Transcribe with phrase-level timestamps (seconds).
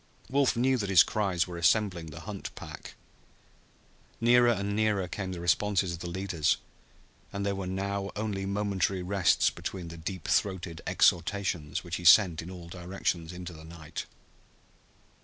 [0.31, 2.95] Wolf knew that his cries were assembling the hunt pack.
[4.19, 6.57] Nearer and nearer came the responses of the leaders,
[7.31, 12.41] and there were now only momentary rests between the deep throated exhortations which he sent
[12.41, 14.07] in all directions into the night.